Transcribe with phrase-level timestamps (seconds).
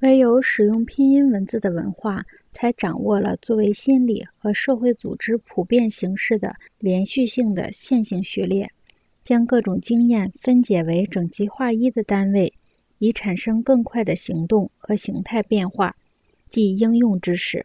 [0.00, 8.70] 唯有使用拼音文字的文化，才掌握了作为心理和社会组织普遍形式的连续性的线性序列，
[9.24, 12.52] 将各种经验分解为整齐划一的单位，
[12.98, 15.96] 以产生更快的行动和形态变化，
[16.50, 17.64] 即应用知识，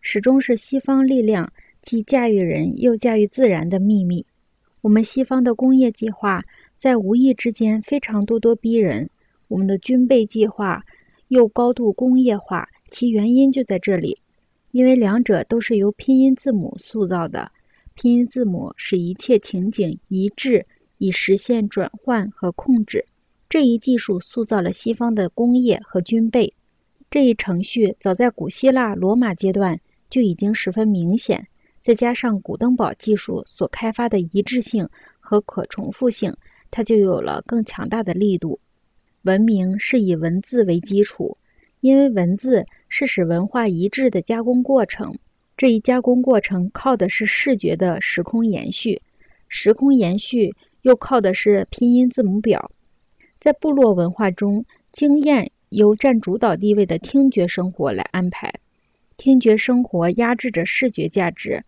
[0.00, 1.52] 始终是西方力量
[1.82, 4.24] 既驾驭人又驾驭自然的秘密。
[4.80, 6.42] 我们西方的工业计划
[6.74, 9.10] 在无意之间非常咄咄逼人，
[9.48, 10.82] 我们的军备计划。
[11.28, 14.18] 又高度工业化，其原因就在这里，
[14.72, 17.50] 因为两者都是由拼音字母塑造的。
[17.94, 20.64] 拼音字母使一切情景一致，
[20.98, 23.04] 以实现转换和控制。
[23.48, 26.52] 这一技术塑造了西方的工业和军备。
[27.10, 31.46] 这一程序早在古希腊、罗马阶段就已经十分明显。
[31.78, 34.88] 再加上古登堡技术所开发的一致性
[35.20, 36.36] 和可重复性，
[36.70, 38.58] 它就有了更强大的力度。
[39.26, 41.36] 文明是以文字为基础，
[41.80, 45.12] 因为文字是使文化一致的加工过程。
[45.56, 49.00] 这一加工过程靠的是视觉的时空延续，
[49.48, 52.70] 时空延续又靠的是拼音字母表。
[53.40, 58.54] 在部落文化中，经验由占主导地位的听觉生活来安排，
[59.16, 61.64] 听觉生活压制着视觉价值。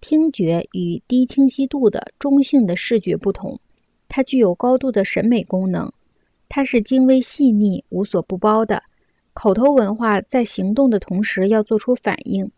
[0.00, 3.60] 听觉与低清晰度的中性的视觉不同，
[4.08, 5.92] 它具有高度的审美功能。
[6.56, 8.80] 它是精微细腻、无所不包的。
[9.32, 12.48] 口头文化在行动的同时要做出反应，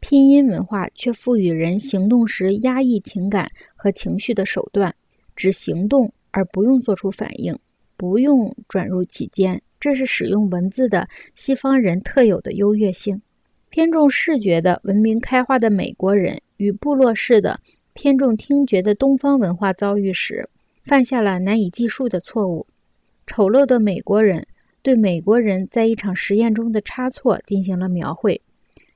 [0.00, 4.94] 拼音文化却赋予人行动时压抑情感和情绪的手段，
[5.34, 7.58] 只行动而不用做出反应，
[7.96, 9.62] 不用转入其间。
[9.80, 13.22] 这是使用文字的西方人特有的优越性。
[13.70, 17.58] 偏重视觉的文明开化的美国人与部落式的
[17.94, 20.46] 偏重听觉的东方文化遭遇时，
[20.84, 22.66] 犯下了难以计数的错误。
[23.28, 24.46] 丑陋的美国人
[24.82, 28.40] 对美国人在一场实验中的差错进行了描绘。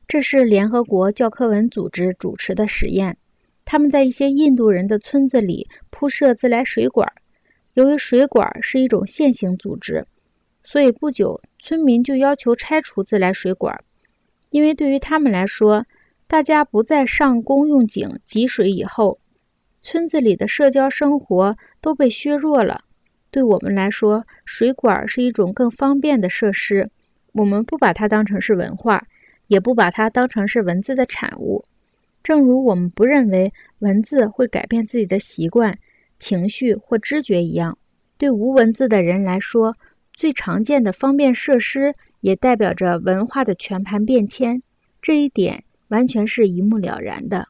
[0.08, 3.18] 这是联合国教科文组织主持的实验。
[3.64, 7.12] 他们在一些印度人的村子里铺设自来水管。
[7.74, 10.04] 由于水管是一种线性组织，
[10.64, 13.78] 所以不久村民就要求拆除自来水管，
[14.50, 15.84] 因为对于他们来说，
[16.26, 19.18] 大家不再上公用井汲水以后，
[19.82, 22.84] 村子里的社交生活都被削弱了。
[23.32, 26.88] 对我们来说，水管是一种更方便的设施。
[27.32, 29.06] 我们不把它当成是文化，
[29.46, 31.64] 也不把它当成是文字的产物。
[32.22, 35.76] 正如我们不认为文字会改变自己的习惯、
[36.18, 37.78] 情绪或知觉一样，
[38.18, 39.74] 对无文字的人来说，
[40.12, 44.62] 最常见的方便设施也代表着文化的全盘变迁。
[45.00, 47.48] 这一点完全是一目了然的。